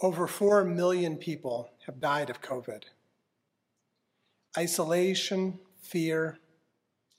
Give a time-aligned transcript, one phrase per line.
[0.00, 2.84] Over 4 million people have died of COVID.
[4.56, 6.38] Isolation, fear,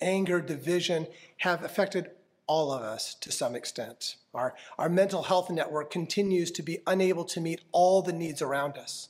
[0.00, 1.06] anger, division
[1.38, 2.10] have affected
[2.46, 4.16] all of us to some extent.
[4.34, 8.76] Our, our mental health network continues to be unable to meet all the needs around
[8.76, 9.08] us.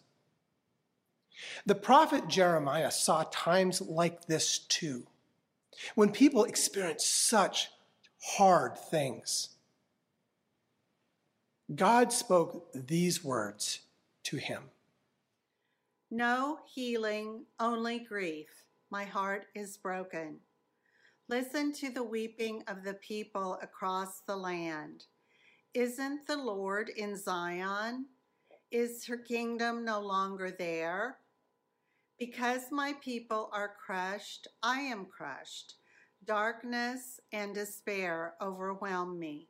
[1.67, 5.07] The prophet Jeremiah saw times like this too,
[5.95, 7.71] when people experience such
[8.23, 9.51] hard things.
[11.75, 13.81] God spoke these words
[14.23, 14.71] to him
[16.13, 18.47] No healing, only grief.
[18.89, 20.39] My heart is broken.
[21.29, 25.07] Listen to the weeping of the people across the land.
[25.75, 28.07] Isn't the Lord in Zion?
[28.71, 31.19] Is her kingdom no longer there?
[32.17, 35.75] Because my people are crushed, I am crushed.
[36.25, 39.49] Darkness and despair overwhelm me.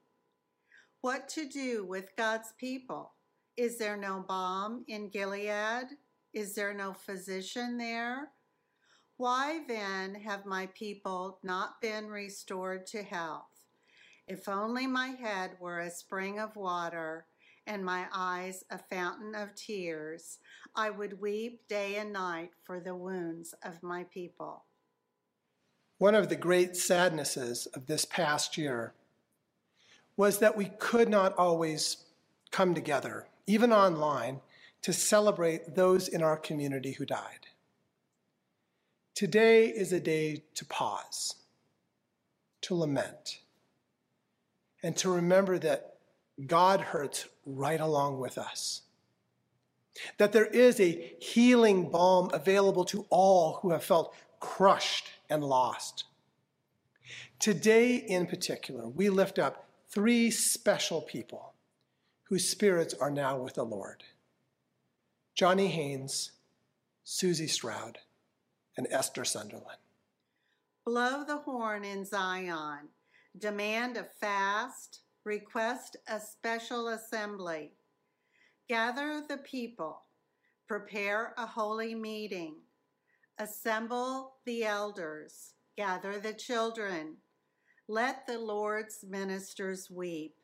[1.07, 3.13] What to do with God's people?
[3.57, 5.87] Is there no balm in Gilead?
[6.35, 8.31] Is there no physician there?
[9.17, 13.67] Why then have my people not been restored to health?
[14.27, 17.27] If only my head were a spring of water
[17.69, 20.39] and my eyes a fountain of tears,
[20.75, 24.65] I would weep day and night for the wounds of my people.
[25.99, 28.93] One of the great sadnesses of this past year
[30.17, 31.99] was that we could not always
[32.51, 34.41] come together, even online,
[34.83, 37.49] to celebrate those in our community who died.
[39.15, 41.37] Today is a day to pause,
[42.63, 43.41] to lament,
[44.83, 45.97] and to remember that
[46.47, 48.83] God hurts right along with us.
[50.19, 56.05] That there is a healing balm available to all who have felt crushed and lost.
[57.39, 61.55] Today, in particular, we lift up three special people
[62.25, 64.03] whose spirits are now with the Lord
[65.35, 66.33] Johnny Haynes,
[67.05, 67.99] Susie Stroud,
[68.77, 69.79] and Esther Sunderland.
[70.85, 72.89] Blow the horn in Zion.
[73.39, 75.01] Demand a fast.
[75.25, 77.73] Request a special assembly.
[78.69, 80.03] Gather the people.
[80.67, 82.57] Prepare a holy meeting.
[83.39, 85.53] Assemble the elders.
[85.77, 87.17] Gather the children.
[87.89, 90.35] Let the Lord's ministers weep.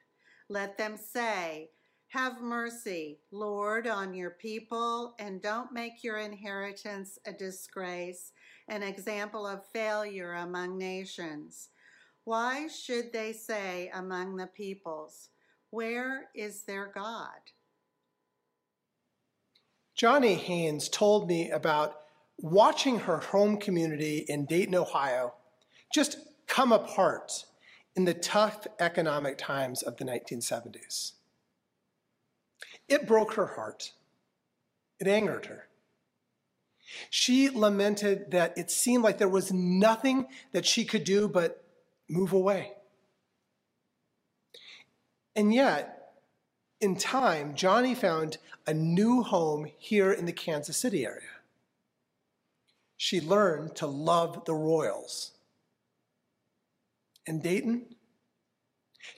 [0.48, 1.70] Let them say,
[2.08, 8.32] have mercy, Lord, on your people, and don't make your inheritance a disgrace,
[8.68, 11.70] an example of failure among nations.
[12.24, 15.30] Why should they say among the peoples,
[15.70, 17.40] Where is their God?
[19.96, 21.96] Johnny Haynes told me about
[22.38, 25.34] watching her home community in Dayton, Ohio,
[25.92, 26.18] just
[26.52, 27.46] come apart
[27.96, 31.12] in the tough economic times of the 1970s.
[32.90, 33.92] It broke her heart.
[35.00, 35.68] It angered her.
[37.08, 41.64] She lamented that it seemed like there was nothing that she could do but
[42.06, 42.72] move away.
[45.34, 46.12] And yet,
[46.82, 48.36] in time, Johnny found
[48.66, 51.40] a new home here in the Kansas City area.
[52.98, 55.32] She learned to love the Royals.
[57.26, 57.86] And Dayton,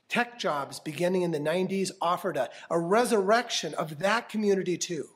[0.08, 5.08] Tech jobs beginning in the 90s offered a, a resurrection of that community too.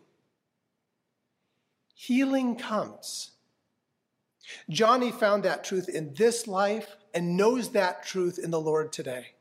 [1.94, 3.32] Healing comes.
[4.70, 9.34] Johnny found that truth in this life and knows that truth in the Lord today.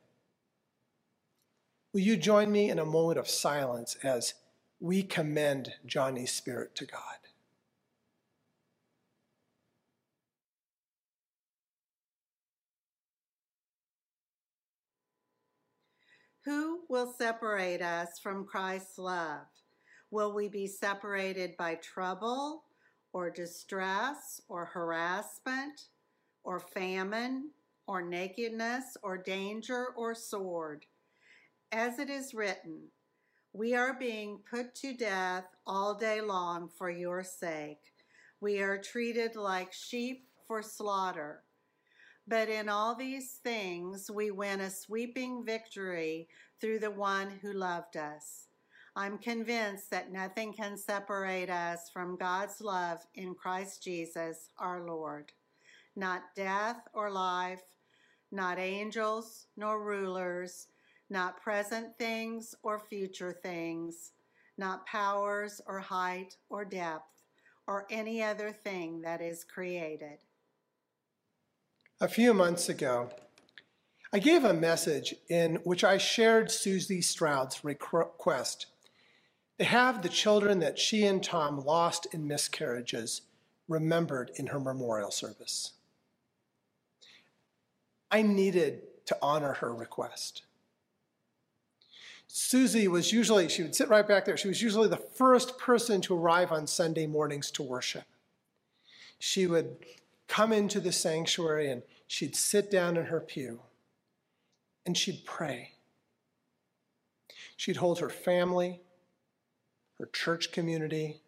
[1.94, 4.34] Will you join me in a moment of silence as
[4.80, 7.27] we commend Johnny's spirit to God?
[16.48, 19.48] Who will separate us from Christ's love?
[20.12, 22.64] Will we be separated by trouble
[23.12, 25.90] or distress or harassment
[26.46, 27.50] or famine
[27.86, 30.86] or nakedness or danger or sword?
[31.74, 32.84] As it is written,
[33.52, 37.92] we are being put to death all day long for your sake.
[38.40, 41.44] We are treated like sheep for slaughter.
[42.28, 46.28] But in all these things, we win a sweeping victory
[46.60, 48.48] through the one who loved us.
[48.98, 55.32] I'm convinced that nothing can separate us from God's love in Christ Jesus our Lord.
[55.96, 57.62] Not death or life,
[58.32, 60.68] not angels nor rulers,
[61.10, 64.12] not present things or future things,
[64.58, 67.24] not powers or height or depth,
[67.68, 70.18] or any other thing that is created.
[72.00, 73.10] A few months ago,
[74.14, 78.68] I gave a message in which I shared Susie Stroud's request
[79.58, 83.24] to have the children that she and Tom lost in miscarriages
[83.68, 85.72] remembered in her memorial service.
[88.12, 90.44] I needed to honor her request.
[92.28, 94.38] Susie was usually, she would sit right back there.
[94.38, 98.04] She was usually the first person to arrive on Sunday mornings to worship.
[99.18, 99.78] She would
[100.28, 103.62] come into the sanctuary and she'd sit down in her pew
[104.86, 105.74] and she'd pray.
[107.56, 108.82] She'd hold her family,
[110.00, 111.22] her church community,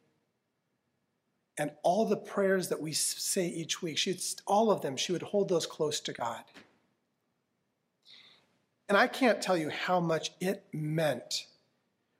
[1.57, 5.21] and all the prayers that we say each week, she'd, all of them, she would
[5.21, 6.43] hold those close to God.
[8.87, 11.47] And I can't tell you how much it meant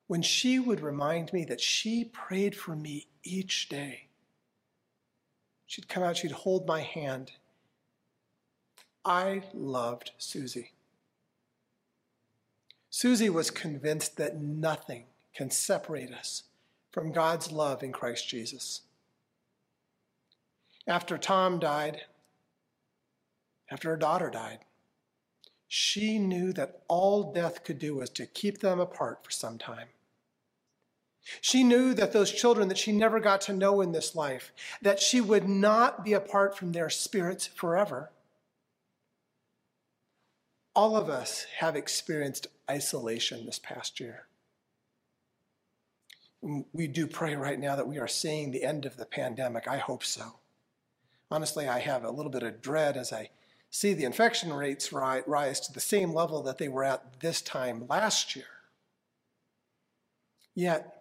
[0.08, 4.09] when she would remind me that she prayed for me each day.
[5.70, 7.34] She'd come out, she'd hold my hand.
[9.06, 10.72] I loved Susie.
[12.90, 16.42] Susie was convinced that nothing can separate us
[16.92, 18.82] from God's love in Christ Jesus.
[20.88, 22.02] After Tom died,
[23.70, 24.62] after her daughter died,
[25.68, 29.90] she knew that all death could do was to keep them apart for some time.
[31.42, 35.00] She knew that those children that she never got to know in this life, that
[35.00, 38.12] she would not be apart from their spirits forever.
[40.76, 44.28] All of us have experienced isolation this past year.
[46.42, 49.68] We do pray right now that we are seeing the end of the pandemic.
[49.68, 50.40] I hope so.
[51.30, 53.30] Honestly, I have a little bit of dread as I
[53.70, 57.86] see the infection rates rise to the same level that they were at this time
[57.88, 58.46] last year.
[60.56, 60.99] Yet,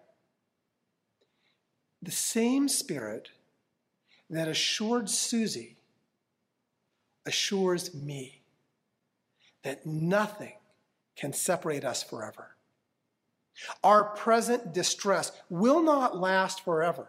[2.01, 3.29] the same spirit
[4.29, 5.77] that assured Susie
[7.25, 8.41] assures me
[9.63, 10.53] that nothing
[11.15, 12.55] can separate us forever.
[13.83, 17.07] Our present distress will not last forever.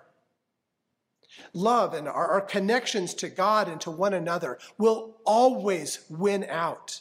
[1.52, 7.00] Love and our, our, connections to God and to one another will always win out.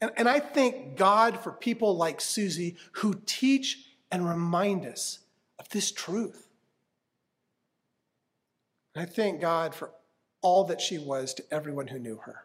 [0.00, 5.18] And, and I thank God for people like Susie who teach and remind us
[5.62, 6.48] of this truth.
[8.94, 9.92] And I thank God for
[10.42, 12.44] all that she was to everyone who knew her.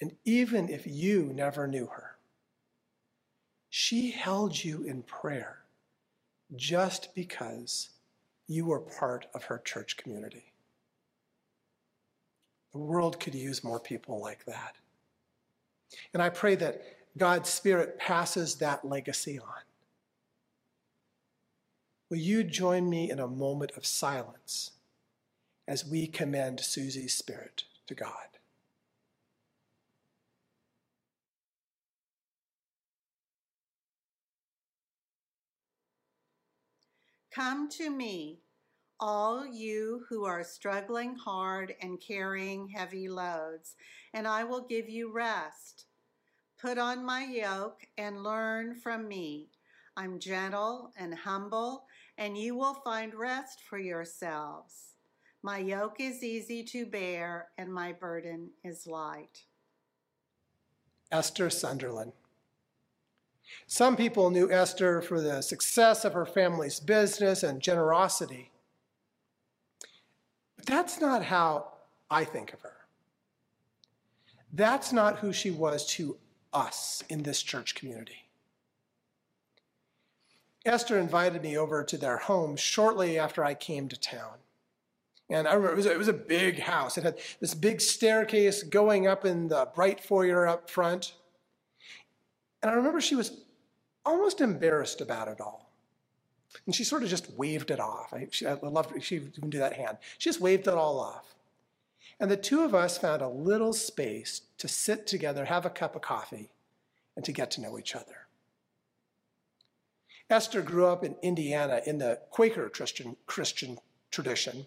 [0.00, 2.16] And even if you never knew her,
[3.68, 5.58] she held you in prayer
[6.56, 7.90] just because
[8.48, 10.52] you were part of her church community.
[12.72, 14.74] The world could use more people like that.
[16.12, 16.82] And I pray that
[17.16, 19.69] God's Spirit passes that legacy on.
[22.10, 24.72] Will you join me in a moment of silence
[25.68, 28.10] as we commend Susie's spirit to God?
[37.32, 38.40] Come to me,
[38.98, 43.76] all you who are struggling hard and carrying heavy loads,
[44.12, 45.84] and I will give you rest.
[46.60, 49.50] Put on my yoke and learn from me.
[49.96, 51.84] I'm gentle and humble,
[52.16, 54.94] and you will find rest for yourselves.
[55.42, 59.44] My yoke is easy to bear, and my burden is light.
[61.10, 62.12] Esther Sunderland.
[63.66, 68.50] Some people knew Esther for the success of her family's business and generosity.
[70.56, 71.72] But that's not how
[72.10, 72.76] I think of her.
[74.52, 76.16] That's not who she was to
[76.52, 78.29] us in this church community.
[80.64, 84.34] Esther invited me over to their home shortly after I came to town.
[85.30, 86.98] And I remember it was, a, it was a big house.
[86.98, 91.14] It had this big staircase going up in the bright foyer up front.
[92.62, 93.40] And I remember she was
[94.04, 95.70] almost embarrassed about it all.
[96.66, 98.12] And she sort of just waved it off.
[98.12, 99.98] I, she, I loved she even do that hand.
[100.18, 101.36] She just waved it all off.
[102.18, 105.94] And the two of us found a little space to sit together, have a cup
[105.94, 106.50] of coffee,
[107.16, 108.19] and to get to know each other.
[110.30, 113.78] Esther grew up in Indiana in the Quaker Christian, Christian
[114.10, 114.66] tradition,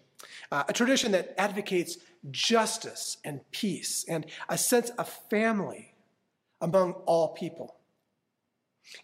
[0.52, 1.98] uh, a tradition that advocates
[2.30, 5.94] justice and peace and a sense of family
[6.60, 7.76] among all people.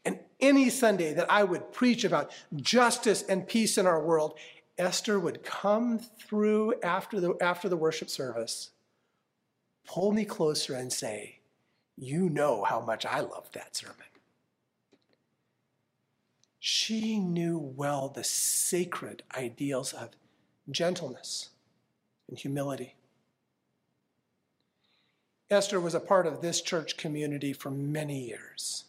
[0.04, 4.38] And any Sunday that I would preach about justice and peace in our world,
[4.78, 8.70] Esther would come through after the, after the worship service,
[9.86, 11.40] pull me closer, and say,
[11.96, 14.09] You know how much I love that sermon.
[16.60, 20.10] She knew well the sacred ideals of
[20.70, 21.50] gentleness
[22.28, 22.96] and humility.
[25.50, 28.84] Esther was a part of this church community for many years.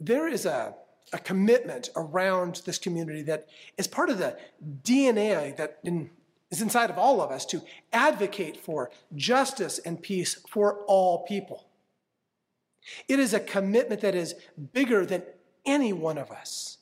[0.00, 0.74] there is a,
[1.12, 3.48] a commitment around this community that
[3.78, 4.36] is part of the
[4.82, 6.10] DNA that in,
[6.50, 7.62] is inside of all of us to
[7.92, 11.66] advocate for justice and peace for all people.
[13.08, 14.34] It is a commitment that is
[14.72, 15.22] bigger than
[15.64, 16.78] any one of us.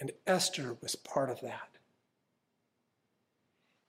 [0.00, 1.68] And Esther was part of that.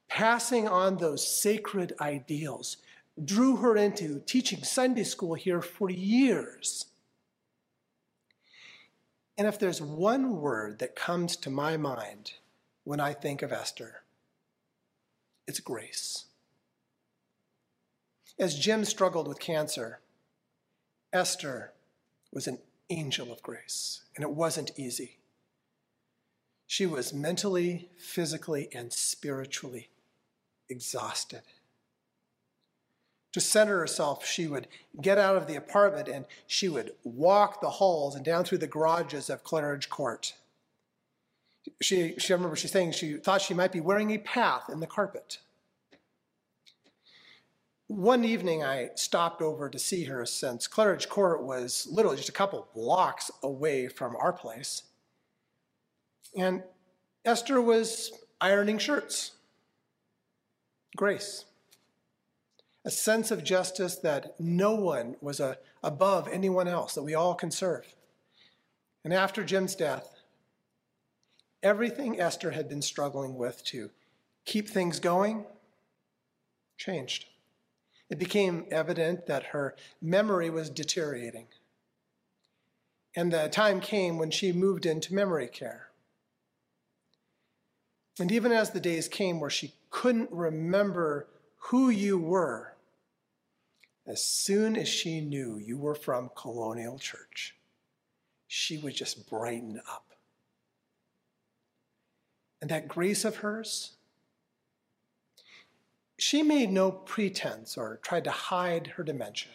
[0.07, 2.77] Passing on those sacred ideals
[3.23, 6.85] drew her into teaching Sunday school here for years.
[9.37, 12.33] And if there's one word that comes to my mind
[12.83, 14.03] when I think of Esther,
[15.47, 16.25] it's grace.
[18.39, 19.99] As Jim struggled with cancer,
[21.11, 21.71] Esther
[22.31, 22.59] was an
[22.89, 25.17] angel of grace, and it wasn't easy.
[26.67, 29.89] She was mentally, physically, and spiritually
[30.69, 31.43] exhausted.
[33.33, 34.67] To center herself, she would
[35.01, 38.67] get out of the apartment and she would walk the halls and down through the
[38.67, 40.33] garages of Claridge Court.
[41.81, 44.79] She, she I remember she saying she thought she might be wearing a path in
[44.79, 45.39] the carpet.
[47.87, 52.33] One evening, I stopped over to see her since Claridge Court was literally just a
[52.33, 54.83] couple blocks away from our place.
[56.35, 56.63] And
[57.23, 58.11] Esther was
[58.41, 59.33] ironing shirts.
[60.95, 61.45] Grace.
[62.85, 67.35] A sense of justice that no one was a, above anyone else, that we all
[67.35, 67.95] can serve.
[69.03, 70.21] And after Jim's death,
[71.61, 73.91] everything Esther had been struggling with to
[74.45, 75.45] keep things going
[76.77, 77.25] changed.
[78.09, 81.47] It became evident that her memory was deteriorating.
[83.15, 85.89] And the time came when she moved into memory care.
[88.19, 92.75] And even as the days came where she couldn't remember who you were,
[94.07, 97.55] as soon as she knew you were from Colonial Church,
[98.47, 100.05] she would just brighten up.
[102.61, 103.93] And that grace of hers,
[106.35, 109.53] she made no pretense or tried to hide her dementia.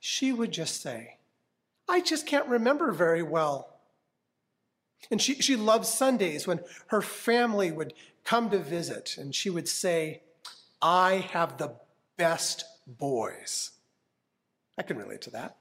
[0.00, 1.18] She would just say,
[1.88, 3.78] I just can't remember very well.
[5.12, 6.58] And she, she loved Sundays when
[6.88, 7.94] her family would
[8.24, 10.22] come to visit and she would say,
[10.82, 11.76] I have the
[12.16, 13.70] best boys.
[14.76, 15.56] I can relate to that.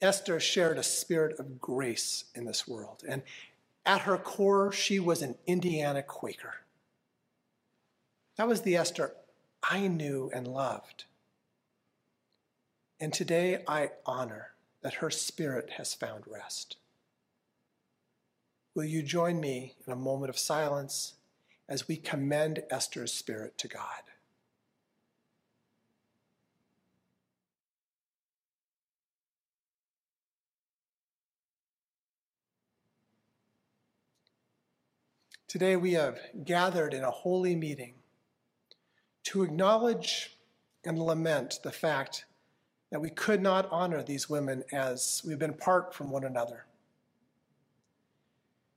[0.00, 3.20] Esther shared a spirit of grace in this world, and
[3.84, 6.54] at her core, she was an Indiana Quaker.
[8.38, 9.14] That was the Esther
[9.64, 11.06] I knew and loved.
[13.00, 16.76] And today I honor that her spirit has found rest.
[18.76, 21.14] Will you join me in a moment of silence
[21.68, 23.82] as we commend Esther's spirit to God?
[35.48, 37.94] Today we have gathered in a holy meeting
[39.28, 40.38] to acknowledge
[40.84, 42.24] and lament the fact
[42.90, 46.64] that we could not honor these women as we've been apart from one another.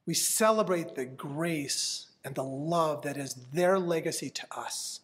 [0.06, 5.00] We celebrate the grace and the love that is their legacy to us.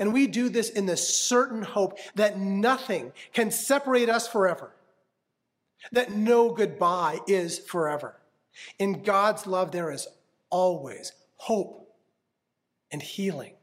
[0.00, 4.72] And we do this in the certain hope that nothing can separate us forever,
[5.92, 8.16] that no goodbye is forever.
[8.80, 10.08] In God's love, there is
[10.50, 11.94] always hope
[12.90, 13.53] and healing.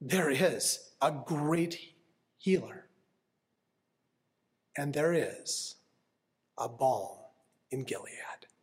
[0.00, 1.76] There is a great
[2.36, 2.84] healer,
[4.76, 5.74] and there is
[6.56, 7.18] a balm
[7.72, 8.37] in Gilead.